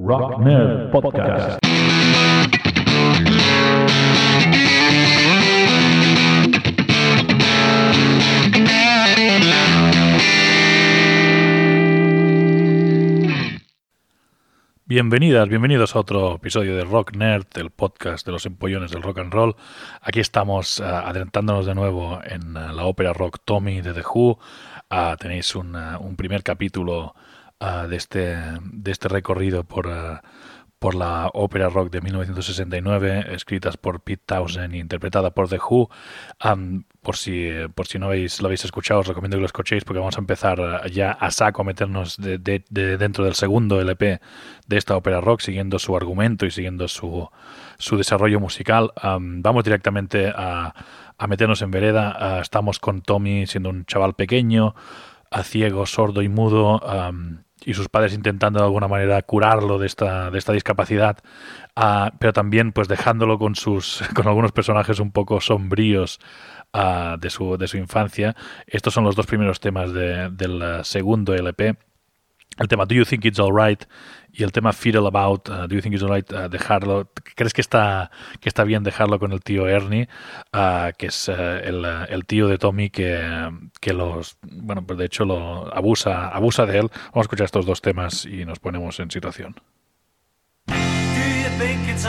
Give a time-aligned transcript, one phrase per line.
[0.00, 1.58] Rock Nerd Podcast.
[14.84, 19.18] Bienvenidas, bienvenidos a otro episodio de Rock Nerd, el podcast de los empollones del rock
[19.18, 19.56] and roll.
[20.00, 24.38] Aquí estamos uh, adelantándonos de nuevo en uh, la ópera rock Tommy de The Who.
[24.90, 27.14] Uh, tenéis un, un, primer capítulo
[27.60, 29.88] de, este, de este recorrido por,
[30.78, 35.90] por la ópera rock de 1969, escritas por Pete Townsend e interpretada por The Who.
[36.44, 39.84] Um, por si, por si no habéis, lo habéis escuchado, os recomiendo que lo escuchéis
[39.84, 43.80] porque vamos a empezar ya a saco a meternos de, de, de dentro del segundo
[43.80, 44.20] LP
[44.66, 47.28] de esta ópera rock, siguiendo su argumento y siguiendo su,
[47.78, 48.92] su desarrollo musical.
[49.02, 50.74] Um, vamos directamente a,
[51.16, 52.36] a, meternos en vereda.
[52.38, 54.74] Uh, estamos con Tommy siendo un chaval pequeño,
[55.30, 56.78] a ciego, sordo y mudo.
[56.80, 61.18] Um, y sus padres intentando de alguna manera curarlo de esta, de esta discapacidad,
[61.76, 66.20] uh, pero también pues dejándolo con sus con algunos personajes un poco sombríos
[66.74, 68.36] uh, de, su, de su infancia.
[68.66, 71.76] Estos son los dos primeros temas de, del segundo LP.
[72.58, 73.84] El tema Do You Think It's Alright
[74.38, 77.60] y el tema Fiddle About, uh, Do You Think It's Alright, uh, dejarlo, ¿crees que
[77.60, 80.08] está, que está bien dejarlo con el tío Ernie,
[80.54, 85.24] uh, que es el, el, tío de Tommy que, que los, bueno, pues de hecho
[85.24, 86.88] lo abusa, abusa de él?
[87.06, 89.56] Vamos a escuchar estos dos temas y nos ponemos en situación.
[90.68, 92.06] Do you think it's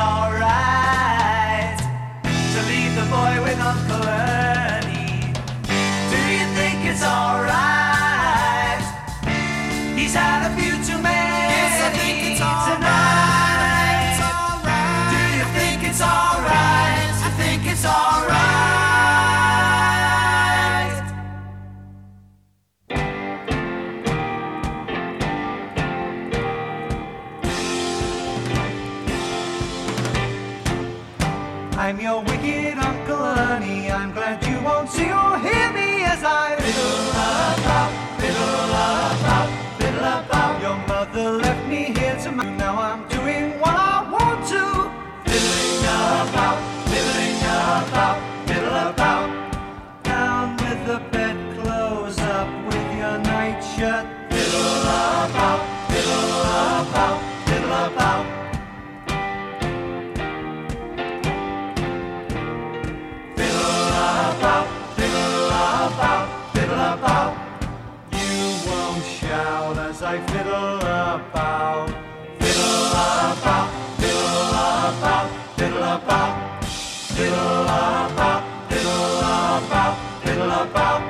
[80.69, 81.01] about.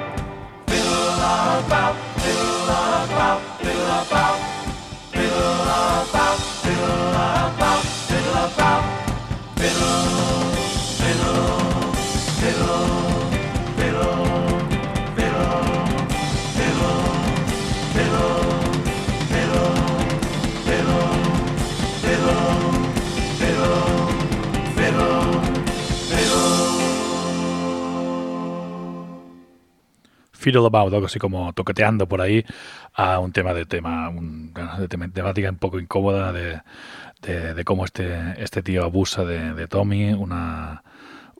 [0.67, 1.09] Fiddle
[1.65, 2.63] about, fiddle
[3.03, 4.37] about, fiddle about.
[5.11, 8.83] Fiddle about, fiddle about, fiddle about.
[9.57, 10.38] Fiddle,
[30.39, 32.43] Fiddle About, algo así como toqueteando por ahí
[32.93, 36.61] a un tema de tema, un, de temática un poco incómoda de,
[37.21, 38.07] de, de cómo este,
[38.41, 40.83] este tío abusa de, de Tommy, una,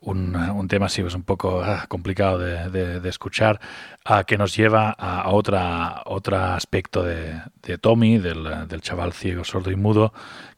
[0.02, 3.60] un, un tema así pues un poco ah, complicado de, de- de escuchar,
[4.04, 9.12] ah, que nos lleva a, a otra, otro aspecto de, de Tommy, del, del chaval
[9.12, 10.12] ciego, sordo y mudo,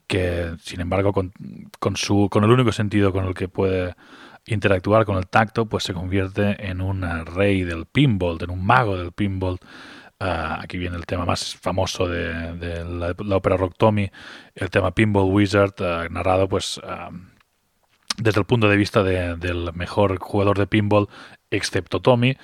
[0.07, 1.33] que sin embargo con,
[1.81, 3.95] con, su, con el único sentido con el que puede
[4.47, 8.97] interactuar con el tacto, pues se convierte en un rey del pinball, en un mago
[8.97, 9.59] del pinball.
[10.21, 14.11] Ah, aquí viene el tema más famoso de, de la, ópera rock Tommy,
[14.55, 17.11] el tema Pinball Wizard, ah, narrado pues ah,
[18.19, 21.09] desde el punto de vista de- del mejor jugador de pinball,
[21.51, 22.37] excepto Tommy,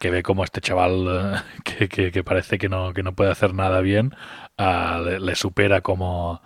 [0.00, 3.54] que ve como este chaval que, que- que parece que no, que no puede hacer
[3.54, 4.12] nada bien,
[4.58, 6.40] le supera como,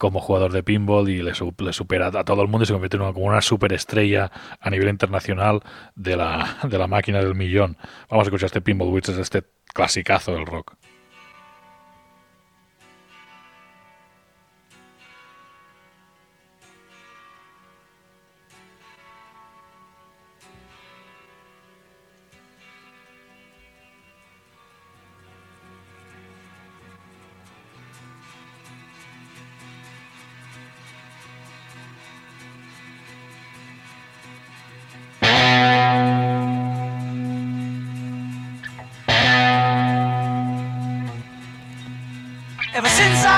[0.00, 2.96] como jugador de pinball y le, le supera a todo el mundo y se convierte
[2.96, 5.60] en una, como una superestrella a nivel internacional
[5.94, 7.76] de la, de la máquina del millón.
[8.08, 9.44] Vamos a escuchar este Pinball Wizard, este
[9.74, 10.74] clasicazo del rock.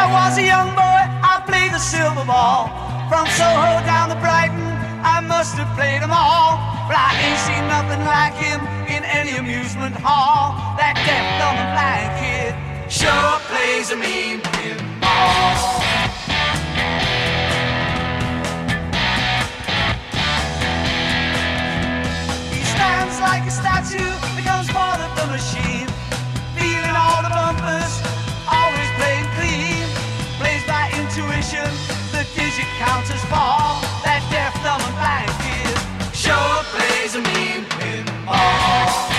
[0.02, 2.66] I was a young boy, I played the silver ball.
[3.06, 4.66] From Soho down to Brighton,
[4.98, 6.58] I must have played them all.
[6.90, 8.58] But I ain't seen nothing like him
[8.90, 10.58] in any amusement hall.
[10.74, 12.50] That deaf, dumb, and blind kid
[12.90, 15.54] sure plays a mean pinball.
[22.50, 25.91] He stands like a statue, becomes part of the machine.
[32.78, 33.80] Counters fall.
[34.04, 35.74] That deaf, dumb, and blind kid
[36.14, 39.12] sure plays a mean pinball.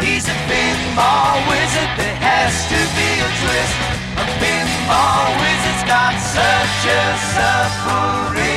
[0.00, 3.76] He's a pinball wizard, there has to be a twist.
[4.14, 7.02] A pinball wizard's got such a
[7.34, 8.53] supple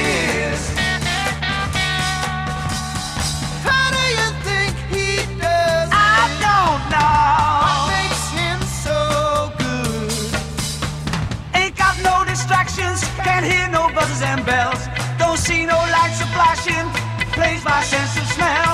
[17.67, 18.73] by sense of smell.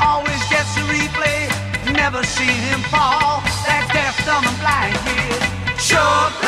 [0.00, 1.40] Always gets a replay,
[1.92, 3.42] never seen him fall.
[3.66, 5.52] That deaf, dumb, and blind kid
[5.82, 6.41] sure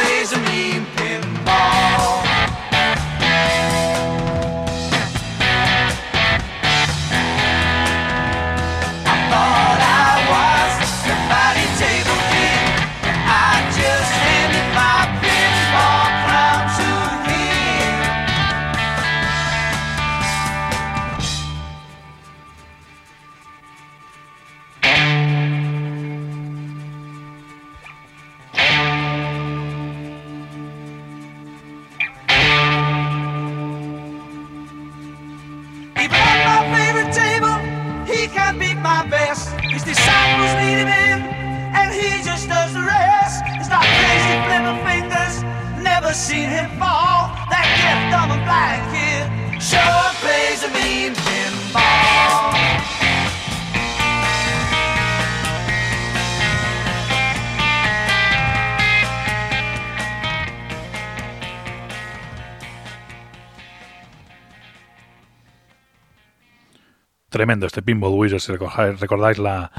[67.66, 69.70] Este Pinball Wizard, recordáis, la,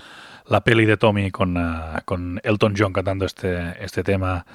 [0.47, 4.45] la peli de Tommy con, ah, con Elton John cantando este, este tema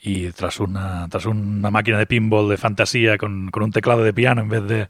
[0.00, 4.12] y tras una, tras una máquina de pinball de fantasía con, con un teclado de
[4.12, 4.88] piano en vez de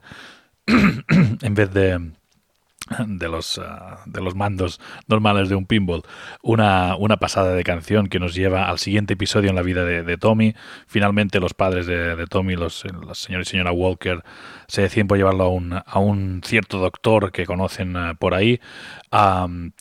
[1.43, 2.11] en vez de
[3.07, 6.03] de los, ah, de los mandos normales de un pinball.
[6.43, 10.03] Una, una pasada de canción que nos lleva al siguiente episodio en la vida de,
[10.03, 10.55] de Tommy.
[10.87, 14.23] Finalmente los padres de, de Tommy, los, los señor y señora Walker,
[14.69, 18.61] se deciden por llevarlo a un, a un cierto doctor que conocen ah, por ahí,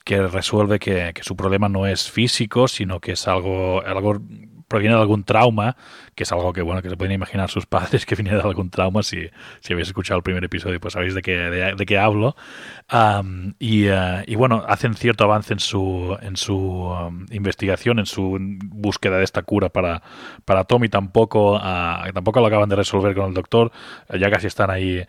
[0.04, 4.22] que resuelve que, que su problema no es físico, sino que es algo, algo
[4.76, 5.78] proviene de algún trauma,
[6.16, 8.70] que es algo que bueno que se pueden imaginar sus padres que viene de algún
[8.70, 9.04] trauma.
[9.04, 9.30] Si,
[9.62, 12.36] si habéis escuchado el primer episodio, pues sabéis de qué, de, de qué hablo.
[12.90, 18.06] Am, y, eh, y bueno, hacen cierto avance en su, en su um, investigación, en
[18.06, 20.02] su búsqueda de esta cura para,
[20.44, 20.90] para Tommy.
[20.90, 23.72] Tampoco, ah, tampoco lo acaban de resolver con el doctor.
[24.20, 25.06] Ya casi están ahí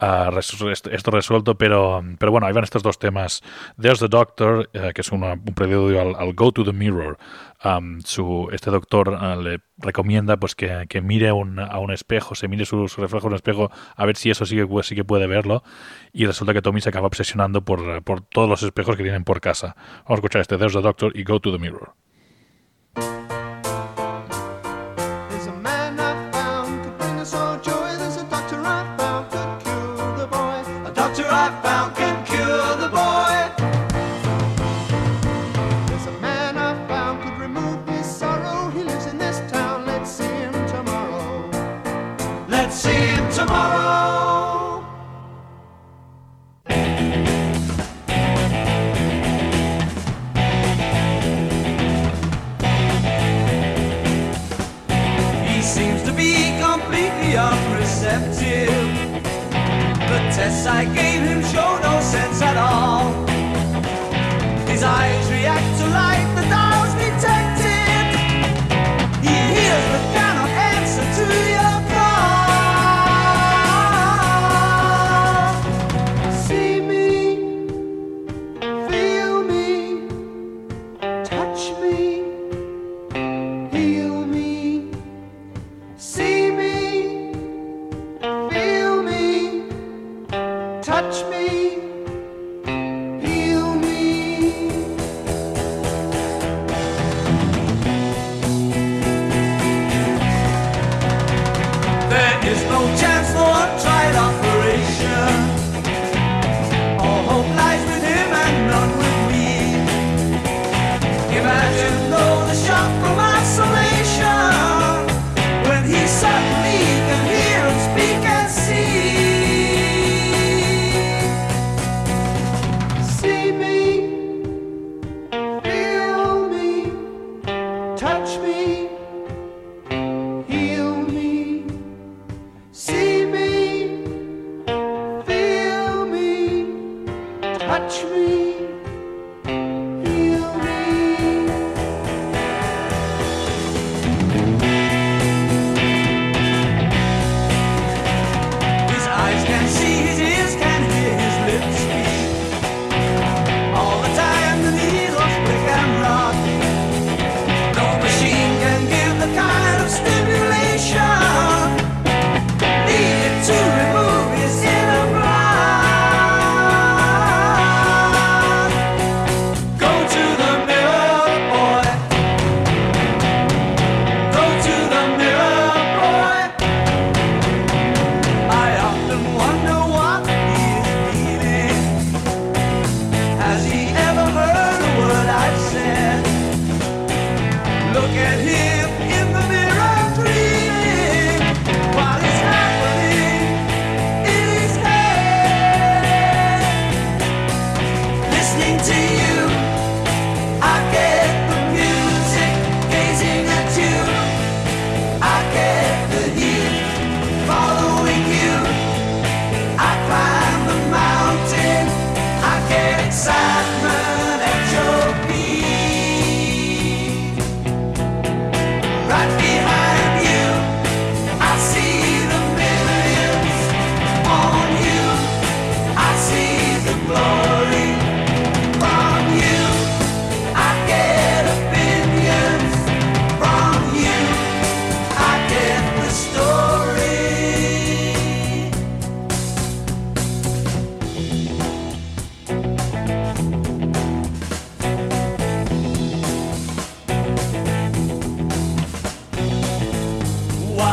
[0.00, 3.42] res- esto resuelto, pero, pero bueno, ahí van estos dos temas.
[3.80, 7.18] There's the Doctor, eh, que es una- un preludio al, Go to the Mirror.
[7.62, 12.34] Am, su, este doctor ah, le recomienda pues que, que mire un- a un espejo,
[12.34, 14.94] se mire su, su reflejo en un espejo, a ver si eso sí que, sí
[14.94, 15.62] que puede verlo.
[16.12, 19.40] Y resulta que Tommy se acaba obsesionando por, por todos los espejos que tienen por
[19.42, 19.76] casa.
[20.04, 21.92] Vamos a escuchar este There's the Doctor y Go to the Mirror.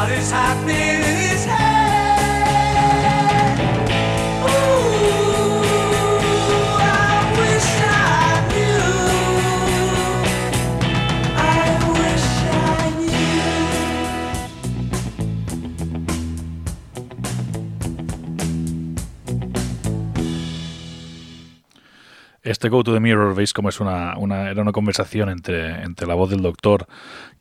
[0.08, 1.02] What is happening
[1.34, 1.67] is happening.
[22.50, 26.08] Este Go to the Mirror, veis cómo es una, una- era una conversación entre, entre
[26.08, 26.88] la voz del doctor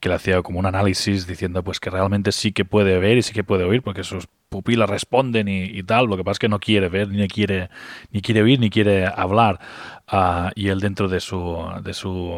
[0.01, 3.23] que le hacía como un análisis diciendo pues que realmente sí que puede ver y
[3.23, 6.39] sí que puede oír porque sus pupilas responden y, y tal, lo que pasa es
[6.41, 7.71] que no quiere ver, ni quiere,
[8.11, 9.61] ni quiere oír, ni quiere hablar.
[10.09, 12.33] Ah, y él dentro de su, de su,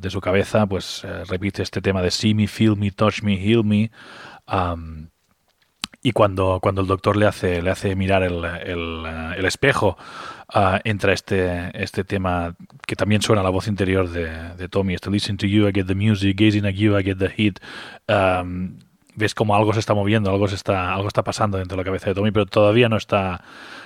[0.00, 3.34] de su cabeza pues eh, repite este tema de see me, feel me, touch me,
[3.34, 3.90] heal me.
[4.46, 5.10] Am,
[6.04, 9.04] y cuando, cuando el doctor le hace, le hace mirar el, el,
[9.36, 9.96] el espejo,
[10.52, 12.54] ah, entra este, este tema
[12.86, 14.94] que también suena a la voz interior de, de Tommy.
[14.94, 17.58] Este listen to you, I get the music, gazing at you, I get the heat.
[18.08, 18.78] Um,
[19.14, 21.84] ves como algo se está moviendo, algo se está, algo está pasando dentro de la
[21.84, 23.42] cabeza de Tommy, pero todavía no está,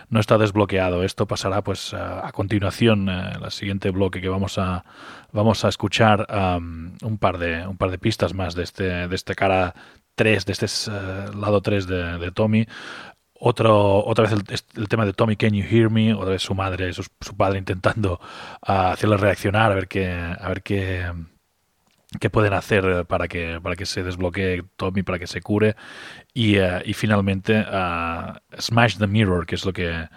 [0.09, 1.03] no está desbloqueado.
[1.03, 4.85] Esto pasará pues a, a continuación, eh, el siguiente bloque que vamos a,
[5.33, 9.15] vamos a escuchar um, un par de, un par de pistas más de este, de
[9.15, 9.75] este cara
[10.15, 12.67] 3, de este eh, lado 3 de, de Tommy.
[13.39, 16.15] Otro, otra vez el, tema de Tommy, Can You Hear Me?
[16.15, 18.21] Otra vez su madre, su, su padre intentando
[18.63, 21.13] ah, hacerle reaccionar, a ver qué, a ver qué,
[22.21, 25.77] qué pueden hacer para que, para que se desbloquee Tommy, para que se cure.
[26.33, 30.09] Y, eh, y finalmente ah, Smash the Mirror, que es lo que,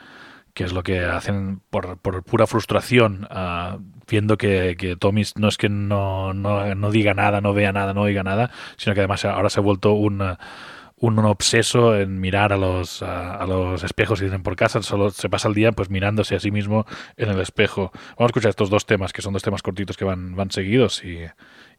[0.54, 5.50] que es lo que hacen por, por pura frustración, ah, viendo que, que Tommy no
[5.50, 9.02] es que no, no, no diga nada, no vea nada, no oiga nada, sino que
[9.02, 10.22] además ahora se ha vuelto un,
[11.00, 15.30] un, obseso en mirar a los, a, los espejos y tienen por casa, solo se
[15.30, 16.86] pasa el día pues mirándose a sí mismo
[17.18, 17.92] en el espejo.
[17.94, 21.04] Vamos a escuchar estos dos temas, que son dos temas cortitos que van, van seguidos
[21.04, 21.20] y,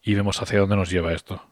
[0.03, 1.43] y vemos hacia dónde nos lleva esto.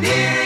[0.00, 0.39] dear.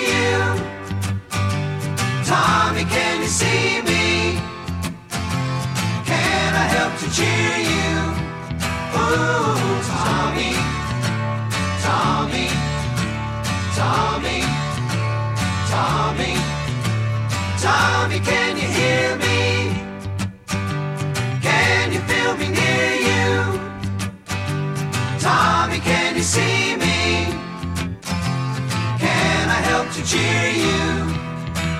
[30.04, 30.84] Cheer you?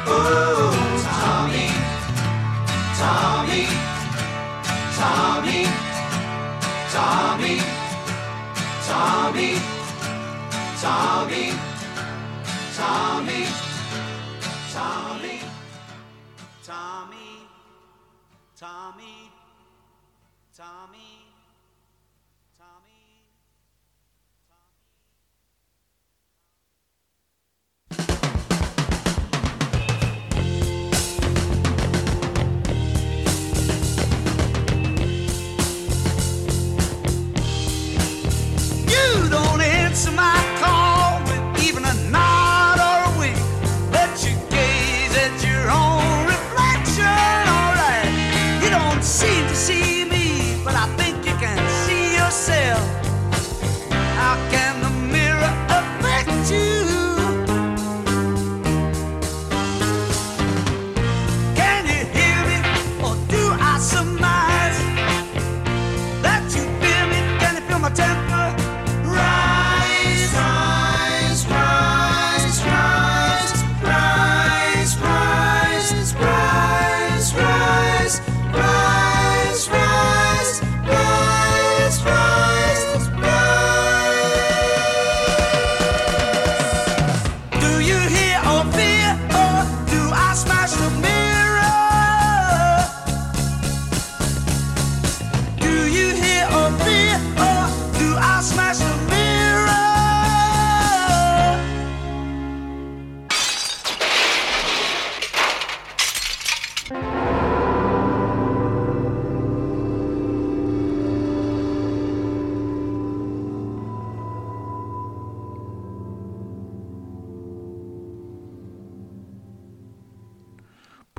[0.09, 0.73] Ooh,
[1.05, 1.69] Tommy,
[2.97, 3.67] Tommy,
[4.97, 5.67] Tommy,
[6.93, 7.61] Tommy,
[8.89, 9.53] Tommy,
[10.81, 11.53] Tommy,
[12.77, 13.43] Tommy,
[14.73, 15.41] Tommy,
[16.65, 17.29] Tommy,
[18.57, 19.31] Tommy,
[20.57, 21.14] Tommy.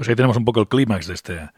[0.06, 1.50] Pues ahí tenemos un poco el clímax de este,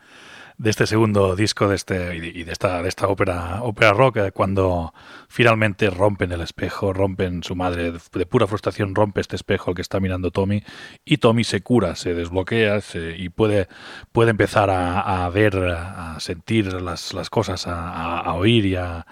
[0.57, 4.31] de este segundo disco de este y de, esta de esta ópera ópera rock eh,
[4.31, 4.93] cuando
[5.27, 9.81] finalmente rompen el espejo rompen su madre de, pura frustración rompe este espejo al que
[9.81, 10.63] está mirando Tommy
[11.03, 13.67] y Tommy se cura se desbloquea se- y puede
[14.13, 19.05] puede empezar a, ver a sentir las, las cosas a, oír y a,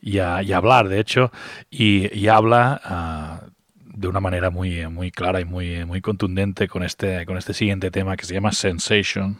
[0.00, 1.30] y a- hablar de hecho
[1.70, 3.40] y, y habla ah,
[3.98, 7.90] de una manera muy muy clara y muy muy contundente con este con este siguiente
[7.90, 9.38] tema que se llama Sensation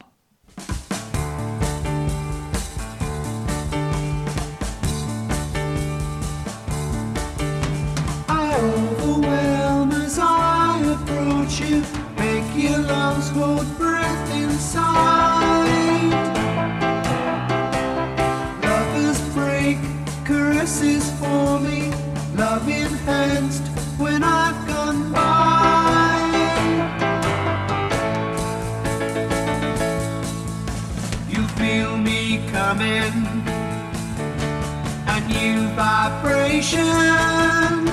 [36.68, 37.86] vibration.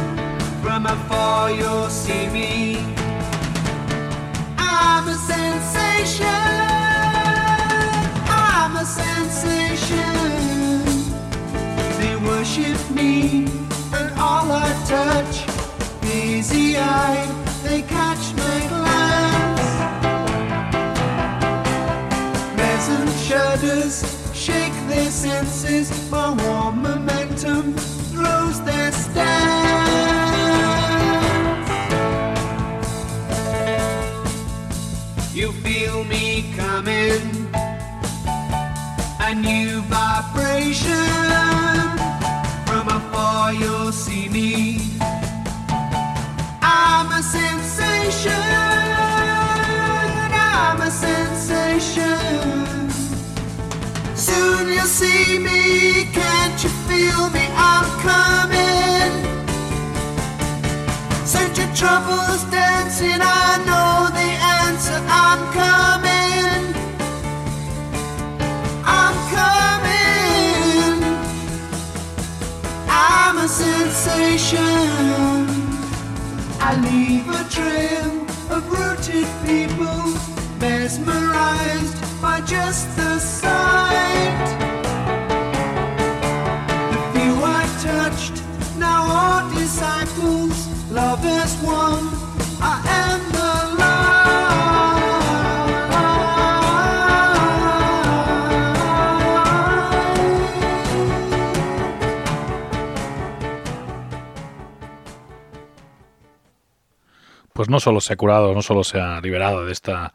[0.62, 2.78] From afar, you'll see me.
[4.58, 6.26] I'm a sensation.
[8.28, 10.16] I'm a sensation.
[12.00, 13.46] They worship me,
[13.94, 15.46] and all I touch,
[16.06, 17.30] easy eyed,
[17.64, 19.68] they catch my glance.
[22.56, 27.76] Pleasant shudders shake their senses, my warm momentum
[28.15, 29.36] throws their stance.
[35.34, 37.23] You feel me coming,
[39.19, 41.12] a new vibration.
[42.67, 44.51] From afar, you'll see me.
[46.62, 48.32] I'm a sensation.
[50.34, 52.19] I'm a sensation.
[54.15, 56.05] Soon you'll see me.
[56.95, 57.45] Feel me?
[57.71, 59.12] I'm coming.
[61.25, 63.19] Set your troubles dancing.
[63.21, 64.29] I know the
[64.63, 64.99] answer.
[65.23, 66.62] I'm coming.
[68.86, 70.95] I'm coming.
[72.88, 74.62] I'm a sensation.
[76.62, 78.10] I leave a trail
[78.55, 80.01] of rooted people,
[80.62, 84.55] mesmerized by just the sight.
[107.56, 110.13] Pues no solo se ha curado, no solo se ha liberado de esta,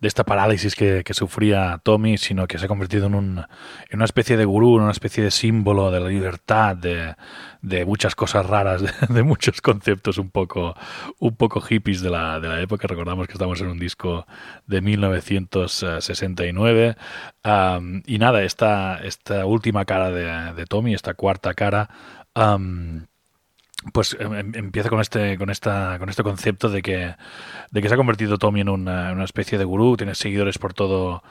[0.00, 3.94] de esta parálisis que, que sufría Tommy, sino que se ha convertido en, un, en
[3.94, 7.14] una especie de gurú, en una especie de símbolo de la libertad, de,
[7.62, 10.74] de muchas cosas raras, de, muchos conceptos un poco,
[11.18, 12.86] un poco hippies de la, de la época.
[12.86, 14.26] Recordamos que estamos en un disco
[14.66, 16.96] de 1969.
[17.42, 21.88] Am, y nada, esta, esta última cara de, Tommy, esta cuarta cara,
[23.92, 27.14] pues em- em- empieza con este con esta con este concepto de que
[27.70, 30.74] de que se ha convertido Tommy en una, una especie de gurú tiene seguidores por
[30.74, 31.22] todo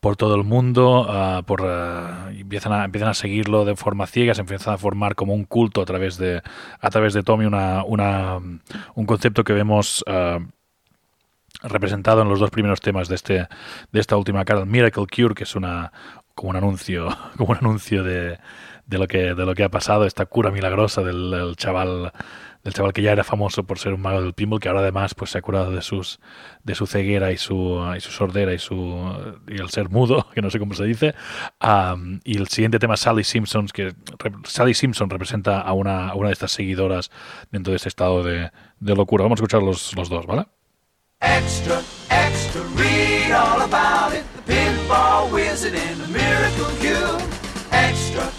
[0.00, 4.34] por todo el mundo ah, por ah, empiezan a empiezan a seguirlo de forma ciega
[4.34, 6.42] se empiezan a formar como un culto a través de
[6.80, 8.38] a través de Tommy una una
[8.94, 10.38] un concepto que vemos ah,
[11.62, 13.48] representado en los dos primeros temas de este
[13.92, 15.92] de esta última cara Miracle Cure que es una
[16.34, 18.38] como un anuncio como un anuncio de,
[18.86, 22.12] de lo que de lo que ha pasado esta cura milagrosa del, chaval
[22.62, 25.14] del chaval que ya era famoso por ser un mago del pinball que ahora además
[25.14, 26.20] pues se ha curado de sus
[26.62, 28.76] de su ceguera y su y su sordera y su
[29.48, 31.14] y el ser mudo que no sé cómo se dice
[32.24, 33.94] y el siguiente tema Sally Simpsons que
[34.44, 37.10] Sally Simpson representa a una, una de estas seguidoras
[37.50, 40.46] dentro de este estado de, de locura vamos a escuchar los, los dos vale
[41.24, 44.24] Extra, extra, read all about it.
[44.36, 47.18] The pinball wizard and the miracle cure.
[47.72, 48.30] Extra,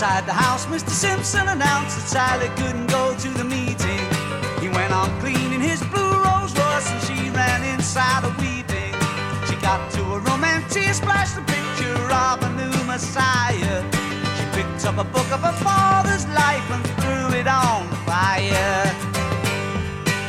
[0.00, 0.90] Outside the house, Mr.
[0.90, 3.98] Simpson announced that Sally couldn't go to the meeting.
[4.62, 8.94] He went on cleaning his blue Rolls Royce and she ran inside a weeping.
[9.50, 13.82] She got to a room and she splashed a picture of a new Messiah.
[14.38, 18.86] She picked up a book of her father's life and threw it on the fire.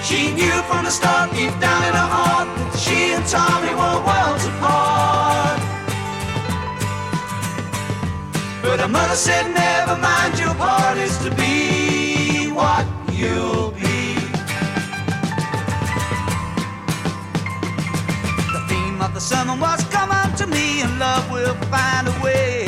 [0.01, 4.01] She knew from the start, deep down in her heart, that she and Tommy were
[4.01, 5.58] worlds apart.
[8.69, 14.13] But her mother said, never mind, your part is to be what you'll be.
[18.53, 22.65] The theme of the sermon was, come unto me and love will find a way.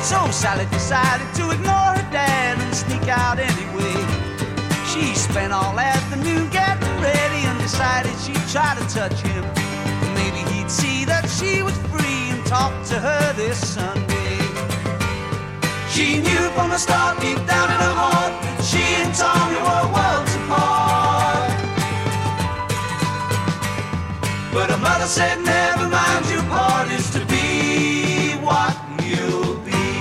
[0.00, 3.98] So Sally decided to ignore her dad and sneak out anyway.
[4.88, 9.44] She spent all afternoon getting ready and decided she'd try to touch him.
[10.14, 14.11] Maybe he'd see that she was free and talk to her this Sunday.
[16.02, 20.34] She knew from the start, deep down in her heart, she and Tommy were worlds
[20.34, 21.50] apart.
[24.52, 28.74] But her mother said, never mind, your part is to be what
[29.06, 29.94] you'll be.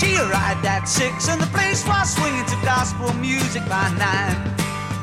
[0.00, 4.56] She arrived at six and the place was swinging to gospel music by nine.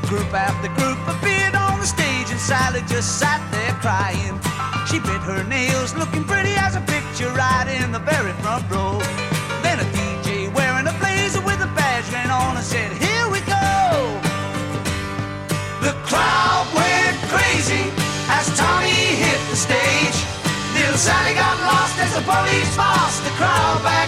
[0.08, 4.36] Group after group appeared on the stage and Sally just sat there crying.
[4.86, 9.00] She bit her nails, looking pretty as a picture right in the very front row.
[9.64, 13.40] Then a DJ wearing a blazer with a badge ran on and said, Here we
[13.48, 13.64] go!
[15.82, 17.88] The crowd went crazy
[18.28, 20.18] as Tommy hit the stage.
[20.76, 24.03] Little Sally got lost as the police bossed the crowd back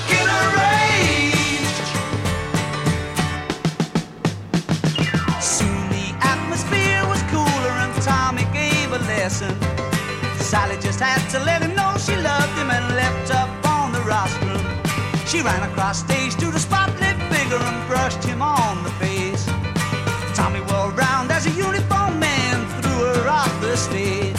[9.25, 9.57] lesson.
[10.37, 14.01] Sally just had to let him know she loved him and left up on the
[14.01, 14.61] rostrum.
[15.25, 19.43] She ran across stage to the spotlit figure and brushed him on the face.
[20.37, 24.37] Tommy whirled round as a uniformed man threw her off the stage.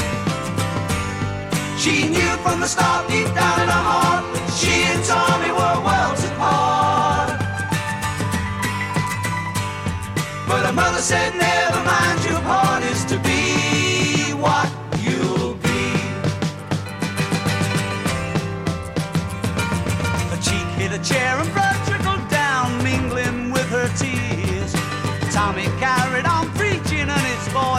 [1.82, 5.78] She knew from the start, deep down in her heart, that she and Tommy were
[5.86, 7.30] worlds apart.
[10.46, 11.65] But her mother said, never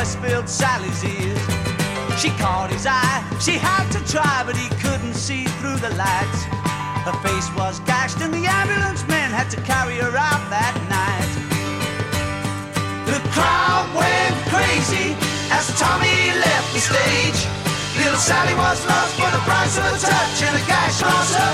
[0.07, 1.39] voice filled Sally's ears.
[2.19, 6.43] She caught his eye, she had to try, but he couldn't see through the lights.
[7.05, 11.31] Her face was gashed and the ambulance men had to carry her out that night.
[13.05, 15.15] The crowd went crazy
[15.51, 17.39] as Tommy left the stage.
[17.97, 21.46] Little Sally was lost for the price of a touch and a gash across her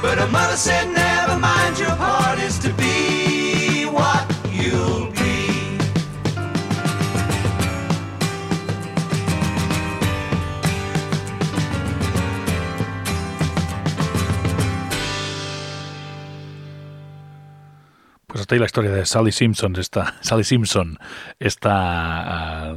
[0.00, 5.76] But her mother said, never mind, your part is to be what you'll be.
[18.26, 20.96] Pues hasta ahí la historia de Sally Simpson, esta Sally Simpson,
[21.38, 22.76] esta ah,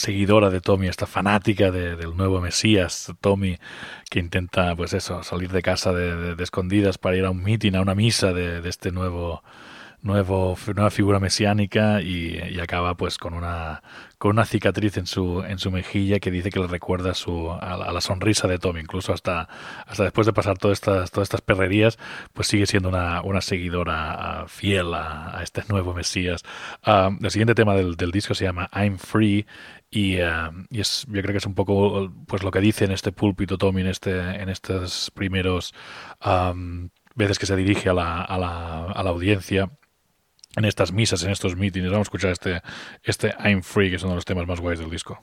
[0.00, 3.58] seguidora de Tommy, esta fanática de- del nuevo Mesías, Tommy,
[4.10, 7.42] que intenta, pues eso, salir de casa de, de- de escondidas para ir a un
[7.42, 9.42] meeting, a una misa de este nuevo
[10.02, 13.82] nuevo nueva figura mesiánica y, y acaba pues con una
[14.18, 17.76] con una cicatriz en su en su mejilla que dice que le recuerda su a
[17.76, 18.80] la, a la sonrisa de Tommy.
[18.80, 19.48] Incluso hasta
[19.86, 21.98] hasta después de pasar todas estas todas estas perrerías
[22.32, 26.42] pues sigue siendo una, una seguidora ah, fiel a, a este nuevo Mesías.
[26.82, 29.46] Ah, el siguiente tema del, del disco se llama I'm Free
[29.90, 32.92] y, ah, y es yo creo que es un poco pues lo que dice en
[32.92, 35.74] este púlpito Tommy en este en estos primeros
[36.20, 39.70] am, veces que se dirige a la, a la, a la audiencia
[40.56, 41.86] en estas misas, en estos meetings.
[41.90, 42.62] Vamos a escuchar este,
[43.02, 45.18] este I'm Free, que es uno de los temas más guays del disco.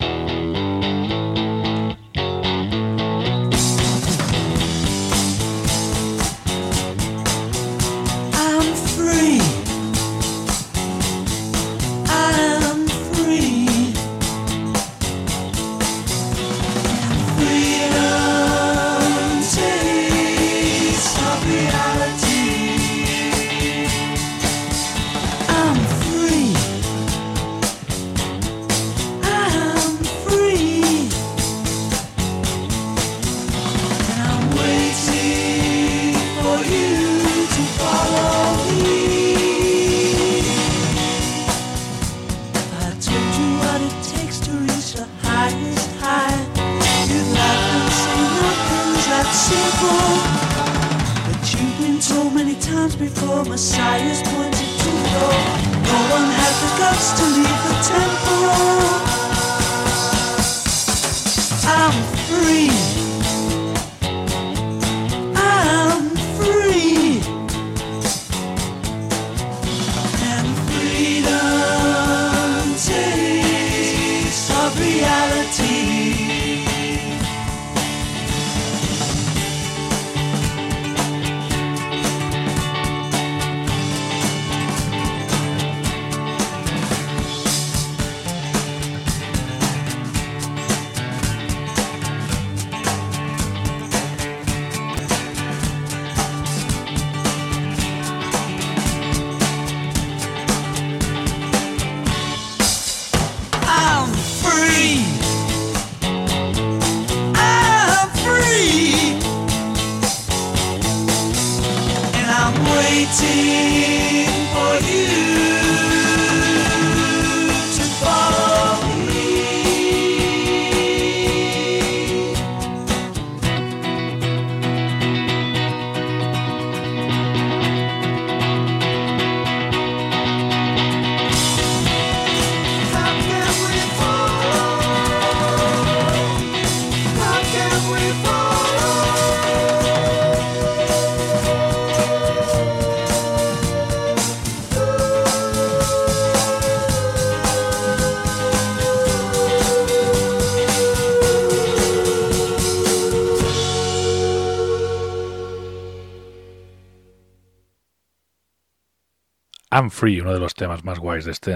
[159.77, 161.55] I'm Free, uno de los temas más guays de este,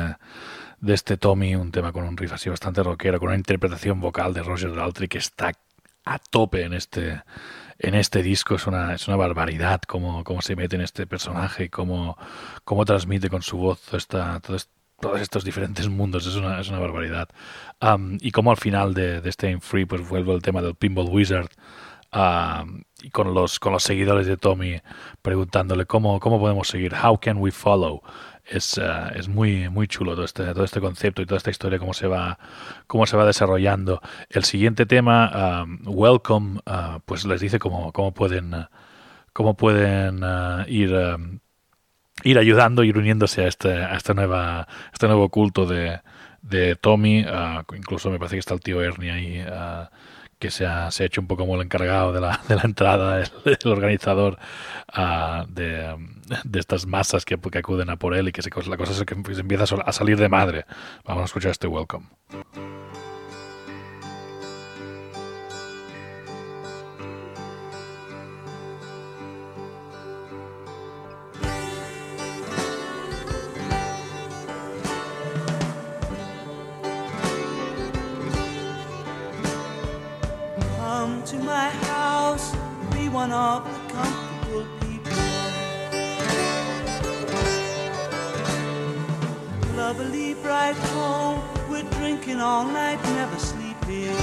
[0.80, 4.32] de este Tommy, un tema con un riff así bastante rockero, con una interpretación vocal
[4.36, 5.54] de Roger Daltrey que está
[6.06, 7.24] a tope en este,
[7.80, 8.56] en este disco.
[8.56, 12.16] Es una, es una barbaridad cómo, cómo se mete en este personaje, cómo,
[12.64, 14.58] cómo transmite con su voz esta, todo
[15.00, 16.28] todos estos diferentes mundos.
[16.28, 17.28] Es una, es una barbaridad.
[17.80, 20.76] Am, y como al final de, de este I'm Free, pues vuelve el tema del
[20.76, 21.50] Pinball Wizard.
[22.14, 24.82] Y con los, con los seguidores de Tommy
[25.22, 28.02] preguntándole cómo, cómo podemos seguir, how can we follow.
[28.46, 31.80] Es, ah, es muy, muy chulo todo este, todo este concepto y toda esta historia,
[31.80, 32.38] cómo se va,
[32.88, 34.02] cómo se va desarrollando.
[34.30, 36.60] El siguiente tema, ah, Welcome,
[37.06, 38.68] pues les dice cómo, cómo pueden,
[39.32, 40.22] cómo pueden
[40.68, 40.94] ir,
[42.24, 46.02] ir ayudando, ir uniéndose a este, a esta nueva, este nuevo culto de,
[46.42, 47.26] de Tommy.
[47.78, 49.90] incluso me parece que está el tío Ernie ahí, ah,
[50.42, 52.64] que se ha, se ha hecho un poco como el encargado de la, de la
[52.64, 54.40] entrada, el, el organizador
[54.92, 55.96] ah, de,
[56.44, 59.04] de estas masas que, que acuden a por él y que se, la cosa es
[59.06, 60.66] que pues, empieza a salir de madre.
[61.06, 62.08] Vamos a escuchar este welcome.
[83.22, 85.22] One of the comfortable people.
[89.78, 94.18] Lovely bright home, we're drinking all night, never sleeping.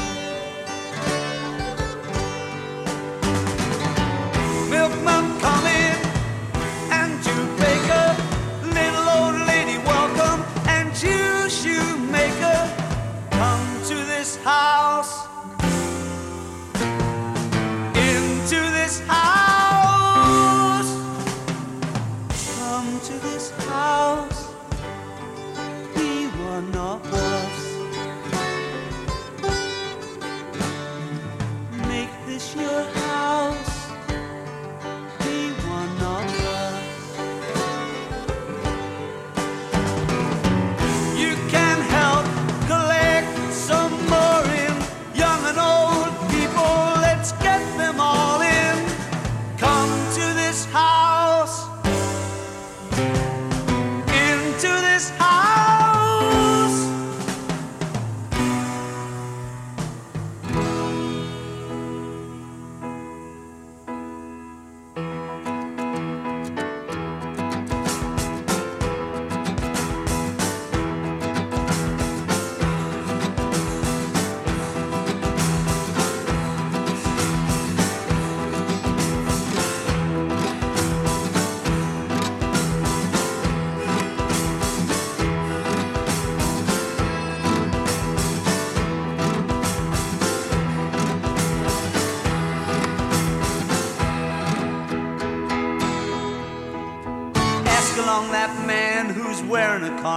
[4.68, 5.77] Milkman come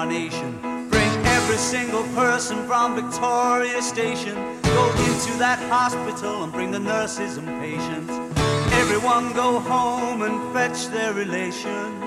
[0.01, 4.33] Bring every single person from Victoria Station.
[4.63, 8.11] Go into that hospital and bring the nurses and patients.
[8.81, 12.03] Everyone go home and fetch their relations.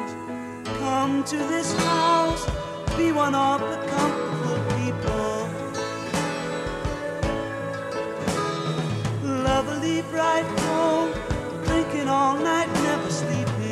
[0.80, 2.44] Come to this house,
[2.96, 5.48] be one of the comfortable people.
[9.22, 11.12] Lovely bright home,
[11.64, 13.63] drinking all night, never sleeping.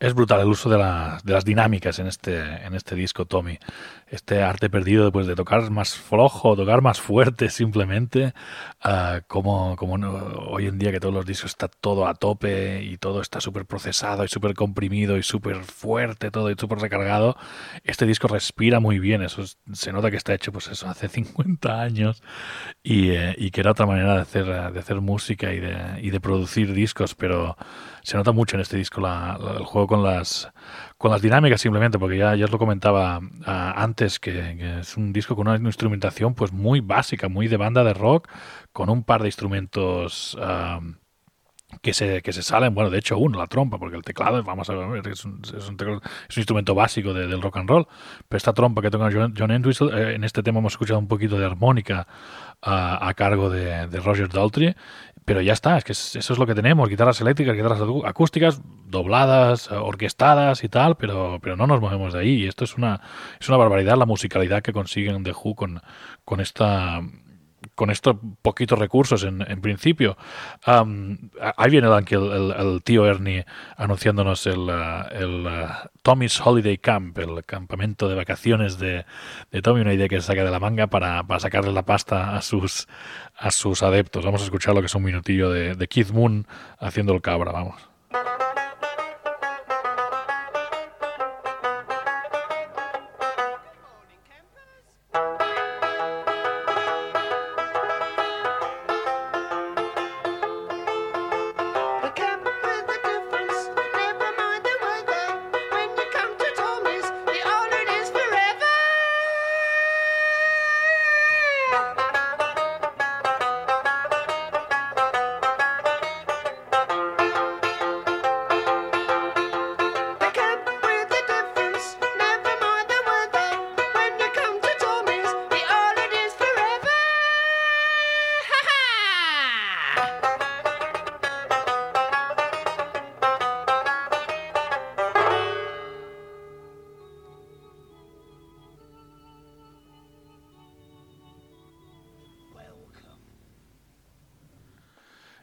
[0.00, 3.58] Es brutal el uso de, la- de las dinámicas en este, en este disco, Tommy.
[4.08, 8.32] Este arte perdido pues, de tocar más flojo, tocar más fuerte simplemente,
[8.82, 9.74] ah, como,
[10.48, 13.66] hoy en día que todos los discos está todo a tope y todo está súper
[13.66, 17.36] procesado y súper comprimido y súper fuerte todo y súper recargado.
[17.84, 21.08] Este disco respira muy bien, eso es- se nota que está hecho pues eso hace
[21.10, 22.22] 50 años
[22.82, 24.20] y, eh, y que era otra manera de
[24.80, 25.60] hacer, música y
[26.10, 27.56] de producir discos, pero
[28.02, 30.50] se nota mucho en este disco la- el juego con las
[30.98, 35.12] con las dinámicas simplemente, porque ya, ya os lo comentaba ah, antes, que, es un
[35.12, 38.28] disco con una instrumentación pues muy básica, muy de banda de rock,
[38.72, 40.80] con un par de instrumentos ah,
[41.82, 44.68] que se, que se salen, bueno, de hecho uno, la trompa, porque el teclado, vamos
[44.68, 47.68] a ver, es un, es un teclado- es un instrumento básico de- del rock and
[47.70, 47.86] roll,
[48.28, 51.06] pero esta trompa que toca John, John Entwistle, eh, en este tema hemos escuchado un
[51.08, 52.08] poquito de armónica
[52.62, 54.74] ah, a cargo de, de Roger Daltrey,
[55.30, 58.60] pero ya está, es que es- eso es lo que tenemos, guitarras eléctricas, guitarras acústicas,
[58.88, 62.76] dobladas, eh, orquestadas y tal, pero, pero no nos movemos de ahí, y esto es
[62.76, 63.00] una,
[63.40, 65.82] es una barbaridad la musicalidad que consiguen The Who con,
[66.24, 67.00] con esta
[67.80, 70.18] con estos poquitos recursos en, en principio.
[70.66, 70.84] A-
[71.56, 73.46] ahí viene aquí el, tío Ernie
[73.78, 75.66] anunciándonos el, eh, el, eh,
[76.02, 79.06] Tommy's Holiday Camp, el campamento de vacaciones de,
[79.50, 82.36] de Tommy, una idea que se saca de la manga para, para sacarle la pasta
[82.36, 82.86] a sus,
[83.38, 84.26] a sus adeptos.
[84.26, 86.46] Vamos a escuchar lo que es un minutillo de, de Keith Moon
[86.80, 87.89] haciendo el cabra, vamos.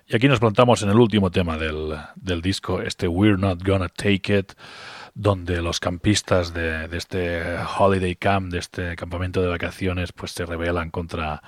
[0.10, 3.90] Y aquí nos plantamos en el último tema del, del disco, este We're Not Gonna
[3.90, 4.54] Take It,
[5.14, 7.44] donde los campistas de, de este
[7.78, 11.44] Holiday Camp, de este campamento de vacaciones, pues se rebelan contra,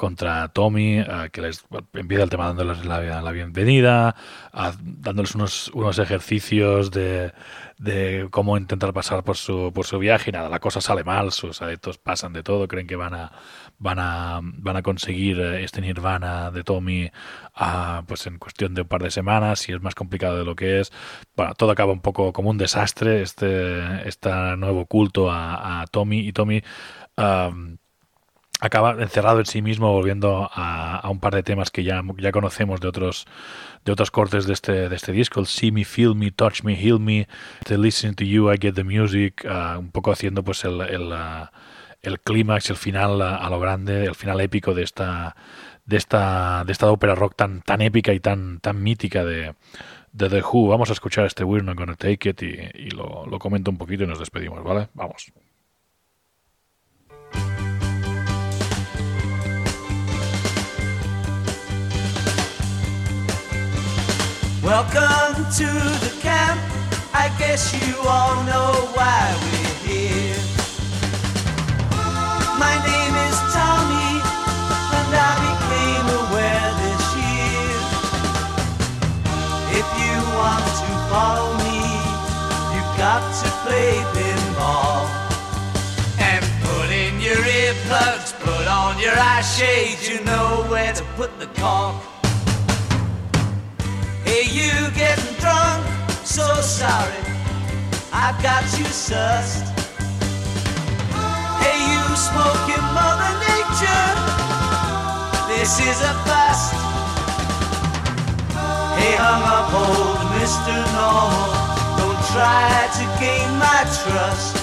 [0.00, 4.16] contra Tommy, eh, que les empieza el tema dándoles la, bienvenida,
[4.50, 7.32] a- dándoles unos, unos ejercicios de,
[8.30, 11.60] cómo intentar pasar por su, por su viaje y nada, la cosa sale mal, sus
[11.60, 13.32] adeptos pasan de todo, creen que van a
[13.78, 17.10] van a van a conseguir eh, este nirvana de Tommy
[17.54, 20.54] ah, pues en cuestión de un par de semanas y es más complicado de lo
[20.56, 20.92] que es.
[21.36, 26.20] Bueno, todo acaba un poco como un desastre, este, este nuevo culto a, a Tommy
[26.20, 26.62] y Tommy
[28.60, 32.30] acaba encerrado en sí mismo volviendo a, a un par de temas que ya, ya
[32.30, 33.26] conocemos de otros
[33.84, 36.74] de otros cortes de este, de este disco, el See Me, Feel Me, Touch Me,
[36.74, 37.26] Heal Me,
[37.64, 41.10] The Listen to You, I Get the Music, ah, un poco haciendo pues el, el,
[41.12, 41.50] ah,
[42.02, 45.34] el clímax, el final a, a lo grande, el final épico de esta
[45.86, 49.54] de esta de esta ópera rock tan tan épica y tan tan mítica de,
[50.12, 50.68] de The Who.
[50.68, 53.78] Vamos a escuchar este We're Not Gonna Take It y, y lo, lo comento un
[53.78, 54.88] poquito y nos despedimos, ¿vale?
[54.94, 55.32] Vamos.
[64.62, 65.70] Welcome to
[66.04, 66.60] the camp.
[67.14, 70.36] I guess you all know why we're here.
[72.60, 74.20] My name is Tommy,
[75.00, 77.72] and I became aware this year.
[79.80, 81.80] If you want to follow me,
[82.76, 85.08] you've got to play pinball.
[86.20, 91.38] And put in your earplugs, put on your eye shades, you know where to put
[91.38, 92.19] the cork.
[94.30, 95.82] Hey, you getting drunk?
[96.22, 97.18] So sorry,
[98.12, 99.66] I've got you sussed.
[101.58, 104.06] Hey, you smoking Mother Nature?
[105.50, 106.70] This is a bust.
[108.94, 110.78] Hey, hung up old Mr.
[110.94, 114.54] Normal, don't try to gain my trust.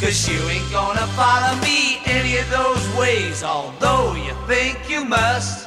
[0.00, 5.65] Cause you ain't gonna follow me any of those ways, although you think you must.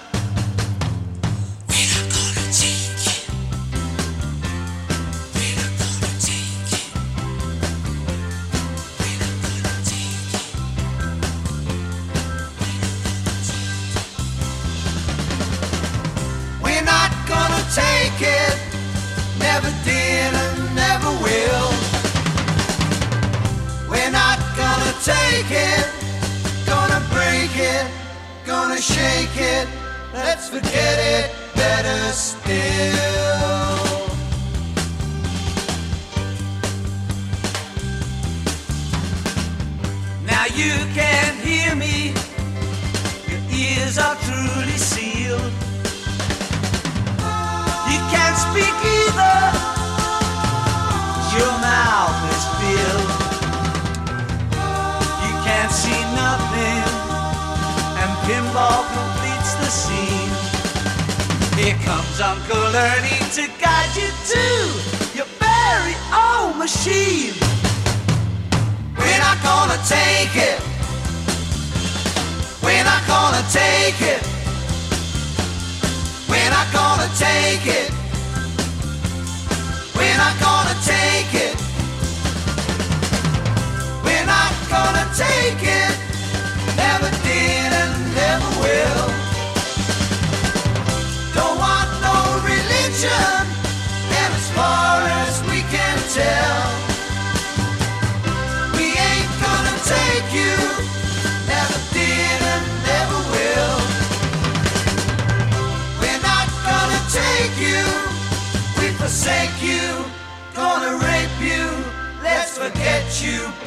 [25.41, 25.87] Take it,
[26.65, 27.87] gonna break it,
[28.45, 29.67] gonna shake it.
[30.13, 32.49] Let's forget it, better still.
[40.25, 42.13] Now you can hear me,
[43.29, 45.53] your ears are truly sealed.
[47.91, 49.39] You can't speak either.
[51.37, 53.08] Your mouth is filled.
[58.29, 60.33] Pinball completes the scene.
[61.57, 64.45] Here comes Uncle Ernie to guide you to
[65.17, 67.33] your very own machine.
[68.99, 70.59] We're not gonna take it.
[72.61, 74.21] We're not gonna take it.
[76.29, 77.89] We're not gonna take it.
[79.97, 80.58] We're not gonna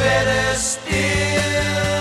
[0.02, 1.91] better still.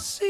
[0.00, 0.29] See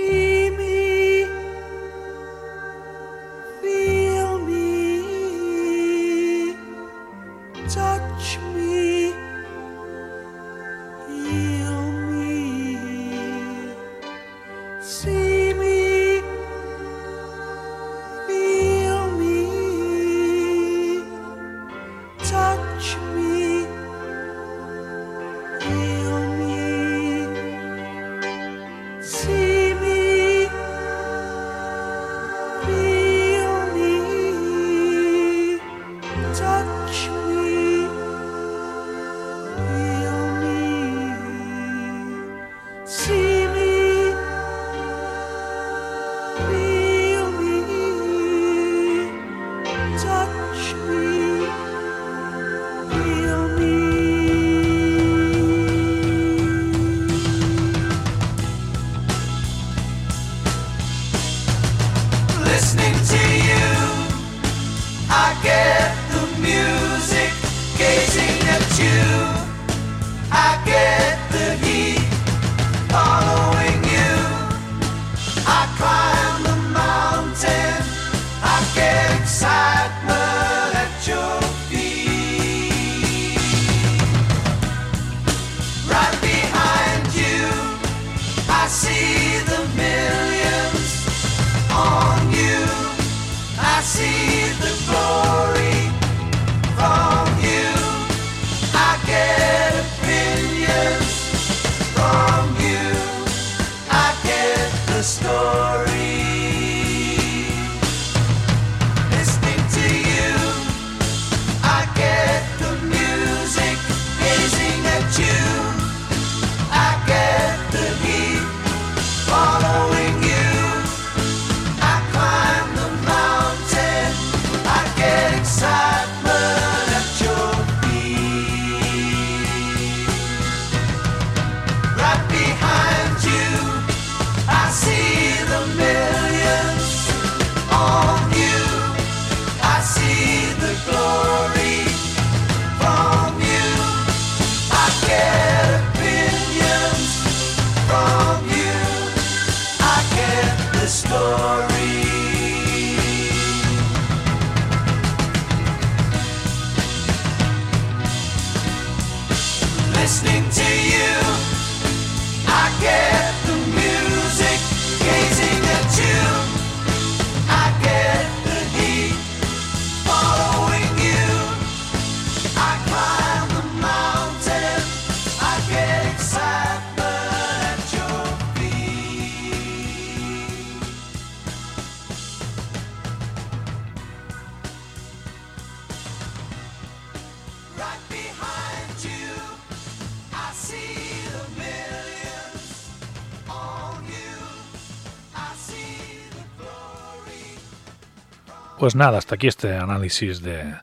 [198.80, 200.74] Pues nada, hasta aquí este análisis de,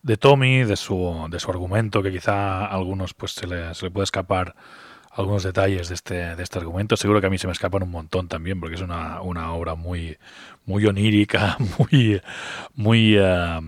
[0.00, 3.84] de Tommy, de su, de su argumento, que quizá a algunos pues se le, se
[3.84, 4.54] le puede escapar
[5.10, 6.96] algunos detalles de este, de este argumento.
[6.96, 9.74] Seguro que a mí se me escapan un montón también, porque es una, una obra
[9.74, 10.16] muy,
[10.64, 12.22] muy onírica, muy,
[12.72, 13.60] muy, eh,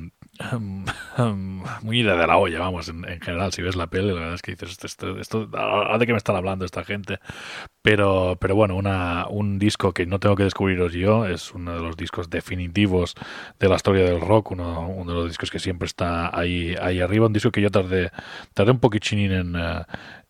[1.83, 3.53] muy ida de la olla, vamos, en, en general.
[3.53, 6.13] Si ves la peli, la verdad es que dices, esto, esto, esto- ¿a de qué
[6.13, 7.19] me están hablando esta gente?
[7.83, 11.81] Pero, pero bueno, una, un disco que no tengo que descubriros yo, es uno de
[11.83, 13.15] los discos definitivos
[13.61, 17.01] de la historia del rock, uno, uno de los discos que siempre está ahí, ahí
[17.01, 18.11] arriba, un disco que yo tardé,
[18.55, 19.83] tardé un poquitín en, eh,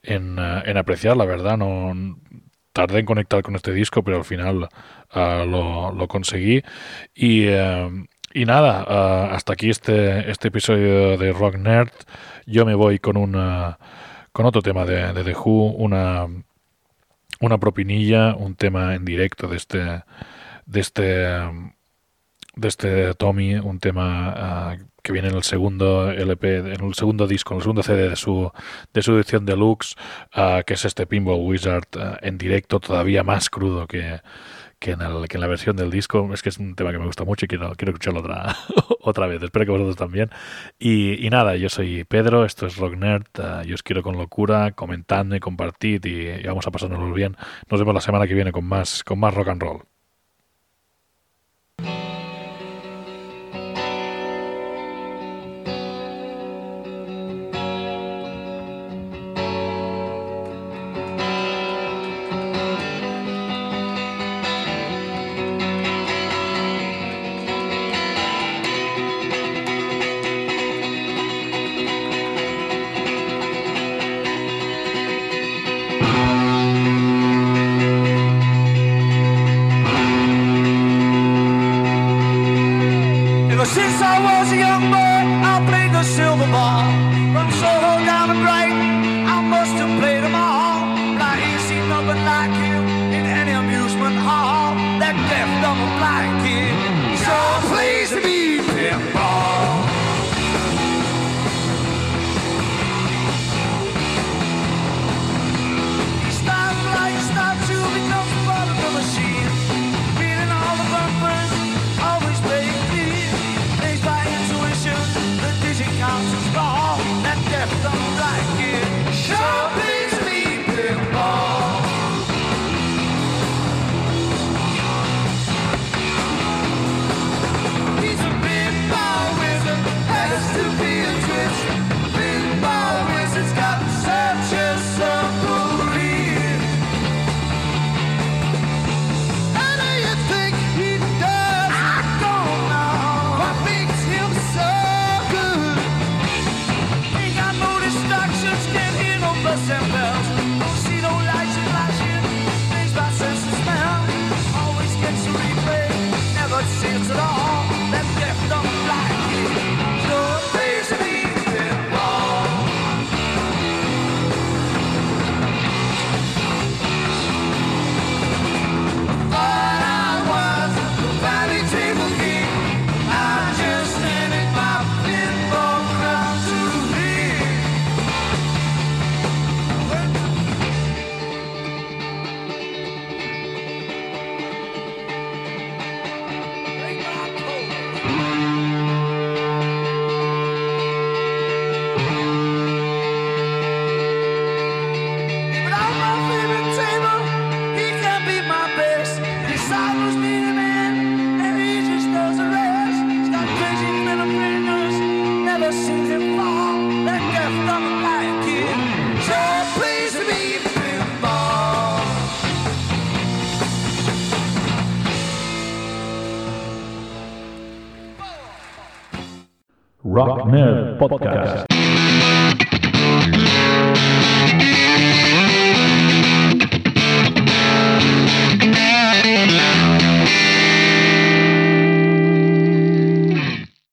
[0.02, 2.18] en, eh, en apreciar, la verdad, no
[2.72, 4.68] tardé en conectar con este disco, pero al final
[5.10, 6.62] ah, lo, lo conseguí.
[7.14, 11.92] Y, eh, y nada, ah, hasta aquí este, este episodio de Rock Nerd.
[12.46, 13.78] Yo me voy con una
[14.32, 16.26] con otro tema de, de The Who, una
[17.40, 20.02] una propinilla, un tema en directo de este
[20.66, 21.02] de este
[22.56, 27.28] de este Tommy, un tema ah, que viene en el segundo LP, en el segundo
[27.28, 28.50] disco, en el segundo CD de su
[28.92, 29.94] de su edición deluxe,
[30.32, 31.86] ah, que es este Pinball Wizard
[32.20, 34.20] en directo, todavía más crudo que
[34.84, 36.32] que en, el- que en la versión del disco.
[36.34, 38.54] Es que es un tema que me gusta mucho y quiero, quiero escucharlo otra,
[39.00, 39.42] otra vez.
[39.42, 40.30] Espero que vosotros también.
[40.78, 43.26] Y, y nada, yo soy Pedro, esto es Rock Nerd.
[43.42, 47.36] ah, yo os quiero con locura, comentadme, compartid y, y vamos a pasárnoslo bien.
[47.70, 49.93] Nos vemos la semana que viene con más, con más rock and roll.